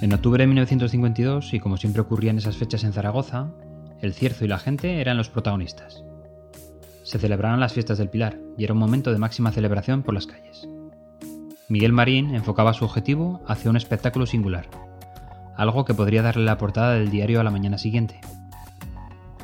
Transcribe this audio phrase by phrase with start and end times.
[0.00, 3.48] En octubre de 1952, y como siempre ocurría en esas fechas en Zaragoza,
[4.00, 6.04] el cierzo y la gente eran los protagonistas.
[7.02, 10.28] Se celebraban las fiestas del Pilar y era un momento de máxima celebración por las
[10.28, 10.68] calles.
[11.68, 14.68] Miguel Marín enfocaba su objetivo hacia un espectáculo singular,
[15.56, 18.20] algo que podría darle la portada del diario a la mañana siguiente.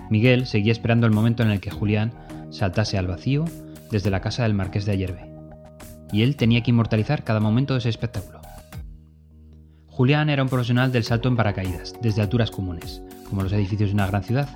[0.08, 2.12] Miguel seguía esperando el momento en el que Julián
[2.50, 3.44] saltase al vacío
[3.90, 5.32] desde la casa del marqués de Ayerbe,
[6.12, 8.43] y él tenía que inmortalizar cada momento de ese espectáculo.
[9.96, 13.94] Julián era un profesional del salto en paracaídas, desde alturas comunes, como los edificios de
[13.94, 14.48] una gran ciudad.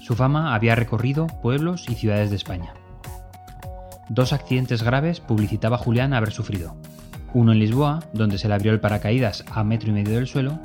[0.00, 2.72] Su fama había recorrido pueblos y ciudades de España.
[4.08, 6.74] Dos accidentes graves publicitaba Julián haber sufrido.
[7.34, 10.60] Uno en Lisboa, donde se le abrió el paracaídas a metro y medio del suelo,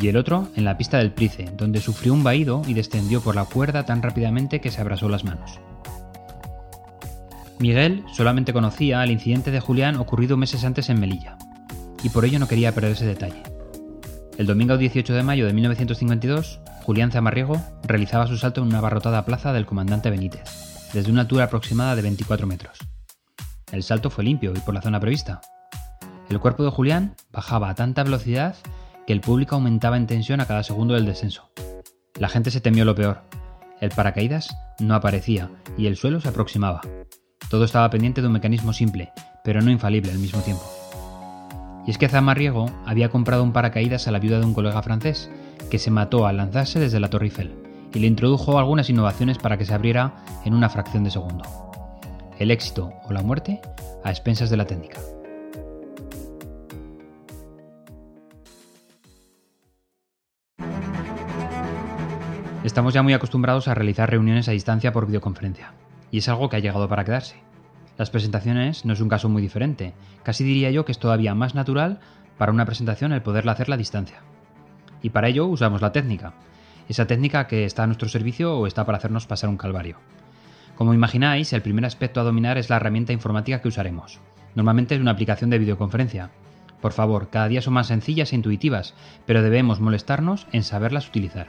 [0.00, 3.34] y el otro en la pista del Price, donde sufrió un vaído y descendió por
[3.34, 5.58] la cuerda tan rápidamente que se abrasó las manos.
[7.58, 11.36] Miguel solamente conocía el incidente de Julián ocurrido meses antes en Melilla,
[12.02, 13.42] y por ello no quería perder ese detalle.
[14.38, 19.24] El domingo 18 de mayo de 1952, Julián Zamarriego realizaba su salto en una abarrotada
[19.24, 22.78] plaza del comandante Benítez, desde una altura aproximada de 24 metros.
[23.70, 25.40] El salto fue limpio y por la zona prevista.
[26.28, 28.56] El cuerpo de Julián bajaba a tanta velocidad
[29.06, 31.50] que el público aumentaba en tensión a cada segundo del descenso.
[32.18, 33.22] La gente se temió lo peor.
[33.80, 36.80] El paracaídas no aparecía y el suelo se aproximaba.
[37.50, 39.12] Todo estaba pendiente de un mecanismo simple,
[39.44, 40.79] pero no infalible al mismo tiempo.
[41.86, 45.30] Y es que Zamarriego había comprado un paracaídas a la viuda de un colega francés,
[45.70, 47.54] que se mató al lanzarse desde la Torre Eiffel,
[47.94, 50.14] y le introdujo algunas innovaciones para que se abriera
[50.44, 51.44] en una fracción de segundo.
[52.38, 53.60] El éxito o la muerte
[54.04, 54.98] a expensas de la técnica.
[62.62, 65.72] Estamos ya muy acostumbrados a realizar reuniones a distancia por videoconferencia,
[66.10, 67.49] y es algo que ha llegado para quedarse.
[68.00, 71.54] Las presentaciones no es un caso muy diferente, casi diría yo que es todavía más
[71.54, 72.00] natural
[72.38, 74.22] para una presentación el poderla hacer a distancia.
[75.02, 76.32] Y para ello usamos la técnica,
[76.88, 79.98] esa técnica que está a nuestro servicio o está para hacernos pasar un calvario.
[80.76, 84.18] Como imagináis, el primer aspecto a dominar es la herramienta informática que usaremos.
[84.54, 86.30] Normalmente es una aplicación de videoconferencia.
[86.80, 88.94] Por favor, cada día son más sencillas e intuitivas,
[89.26, 91.48] pero debemos molestarnos en saberlas utilizar.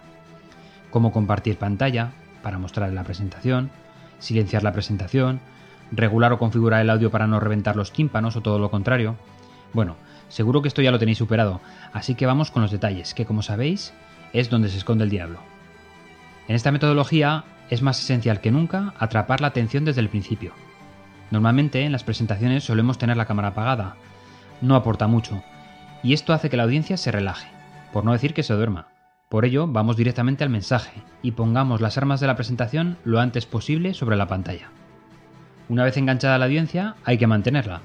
[0.89, 2.11] Como compartir pantalla,
[2.43, 3.71] para mostrar la presentación,
[4.19, 5.39] silenciar la presentación,
[5.91, 9.15] regular o configurar el audio para no reventar los tímpanos o todo lo contrario.
[9.73, 9.97] Bueno,
[10.29, 11.61] seguro que esto ya lo tenéis superado,
[11.93, 13.93] así que vamos con los detalles, que como sabéis
[14.33, 15.39] es donde se esconde el diablo.
[16.47, 20.53] En esta metodología es más esencial que nunca atrapar la atención desde el principio.
[21.29, 23.95] Normalmente en las presentaciones solemos tener la cámara apagada,
[24.61, 25.43] no aporta mucho,
[26.03, 27.47] y esto hace que la audiencia se relaje,
[27.93, 28.87] por no decir que se duerma.
[29.29, 33.45] Por ello, vamos directamente al mensaje y pongamos las armas de la presentación lo antes
[33.45, 34.71] posible sobre la pantalla.
[35.71, 37.79] Una vez enganchada la audiencia, hay que mantenerla.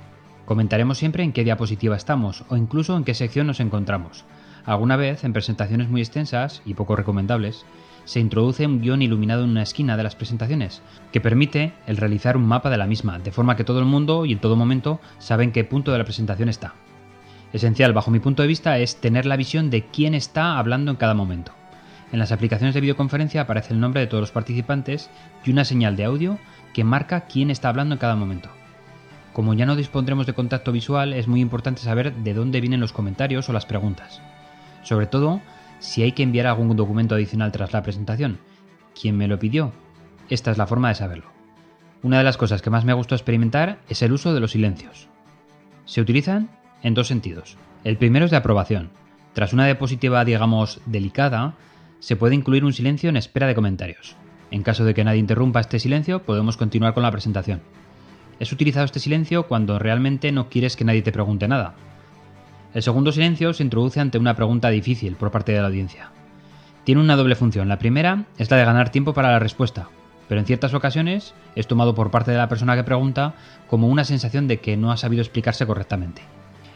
[0.44, 4.24] Comentaremos siempre en qué diapositiva estamos o incluso en qué sección nos encontramos.
[4.64, 7.64] Alguna vez, en presentaciones muy extensas y poco recomendables,
[8.04, 10.82] se introduce un guion iluminado en una esquina de las presentaciones,
[11.12, 14.26] que permite el realizar un mapa de la misma, de forma que todo el mundo
[14.26, 16.74] y en todo momento sabe en qué punto de la presentación está.
[17.52, 20.96] Esencial, bajo mi punto de vista, es tener la visión de quién está hablando en
[20.96, 21.52] cada momento.
[22.12, 25.10] En las aplicaciones de videoconferencia aparece el nombre de todos los participantes
[25.44, 26.38] y una señal de audio
[26.72, 28.48] que marca quién está hablando en cada momento.
[29.32, 32.92] Como ya no dispondremos de contacto visual, es muy importante saber de dónde vienen los
[32.92, 34.22] comentarios o las preguntas.
[34.82, 35.42] Sobre todo,
[35.78, 38.38] si hay que enviar algún documento adicional tras la presentación.
[38.98, 39.72] ¿Quién me lo pidió?
[40.30, 41.26] Esta es la forma de saberlo.
[42.02, 45.08] Una de las cosas que más me gustó experimentar es el uso de los silencios.
[45.84, 46.50] Se utilizan
[46.82, 47.56] en dos sentidos.
[47.84, 48.90] El primero es de aprobación.
[49.34, 51.54] Tras una diapositiva, digamos, delicada,
[52.00, 54.16] se puede incluir un silencio en espera de comentarios.
[54.50, 57.60] En caso de que nadie interrumpa este silencio, podemos continuar con la presentación.
[58.38, 61.74] Es utilizado este silencio cuando realmente no quieres que nadie te pregunte nada.
[62.74, 66.10] El segundo silencio se introduce ante una pregunta difícil por parte de la audiencia.
[66.84, 67.68] Tiene una doble función.
[67.68, 69.88] La primera es la de ganar tiempo para la respuesta,
[70.28, 73.34] pero en ciertas ocasiones es tomado por parte de la persona que pregunta
[73.68, 76.22] como una sensación de que no ha sabido explicarse correctamente.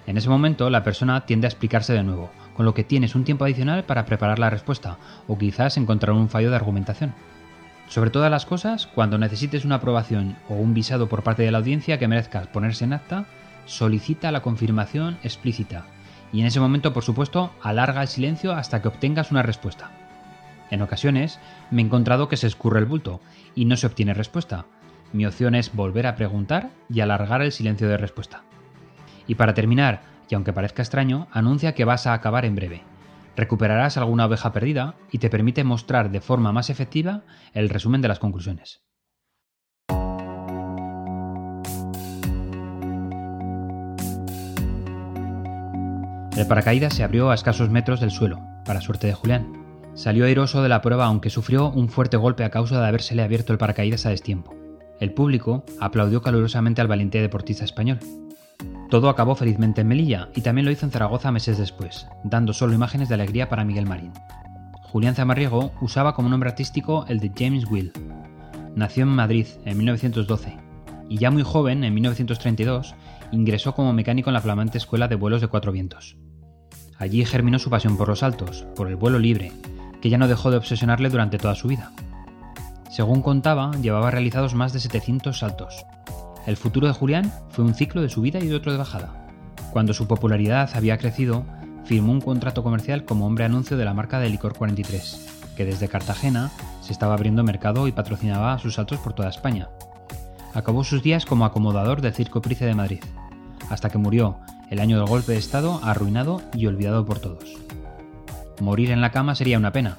[0.07, 3.25] En ese momento la persona tiende a explicarse de nuevo, con lo que tienes un
[3.25, 7.15] tiempo adicional para preparar la respuesta o quizás encontrar un fallo de argumentación.
[7.89, 11.57] Sobre todas las cosas, cuando necesites una aprobación o un visado por parte de la
[11.57, 13.25] audiencia que merezca ponerse en acta,
[13.65, 15.87] solicita la confirmación explícita
[16.35, 19.93] y en ese momento, por supuesto, alarga el silencio hasta que obtengas una respuesta.
[20.71, 21.41] En ocasiones
[21.71, 23.23] me he encontrado que se escurre el bulto
[23.55, 24.67] y no se obtiene respuesta.
[25.15, 28.43] Mi opción es volver a preguntar y alargar el silencio de respuesta.
[29.27, 32.83] Y para terminar, y aunque parezca extraño, anuncia que vas a acabar en breve
[33.41, 37.23] recuperarás alguna oveja perdida y te permite mostrar de forma más efectiva
[37.55, 38.83] el resumen de las conclusiones.
[46.37, 49.53] El paracaídas se abrió a escasos metros del suelo, para suerte de Julián.
[49.95, 53.53] Salió airoso de la prueba aunque sufrió un fuerte golpe a causa de habérsele abierto
[53.53, 54.55] el paracaídas a destiempo.
[55.01, 57.99] El público aplaudió calurosamente al valiente deportista español.
[58.91, 62.75] Todo acabó felizmente en Melilla y también lo hizo en Zaragoza meses después, dando solo
[62.75, 64.13] imágenes de alegría para Miguel Marín.
[64.83, 67.93] Julián Zamarriego usaba como nombre artístico el de James Will.
[68.75, 70.57] Nació en Madrid en 1912
[71.09, 72.97] y ya muy joven, en 1932,
[73.31, 76.17] ingresó como mecánico en la flamante Escuela de Vuelos de Cuatro Vientos.
[76.99, 79.53] Allí germinó su pasión por los saltos, por el vuelo libre,
[80.03, 81.93] que ya no dejó de obsesionarle durante toda su vida.
[82.91, 85.85] Según contaba, llevaba realizados más de 700 saltos.
[86.47, 89.29] El futuro de Julián fue un ciclo de subida y otro de bajada.
[89.73, 91.45] Cuando su popularidad había crecido,
[91.85, 95.89] firmó un contrato comercial como hombre anuncio de la marca de licor 43, que desde
[95.89, 96.51] Cartagena
[96.81, 99.69] se estaba abriendo mercado y patrocinaba sus saltos por toda España.
[100.55, 103.03] Acabó sus días como acomodador del Circo Price de Madrid,
[103.69, 104.39] hasta que murió
[104.71, 107.57] el año del golpe de Estado arruinado y olvidado por todos.
[108.61, 109.99] Morir en la cama sería una pena,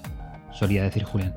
[0.53, 1.35] solía decir Julián.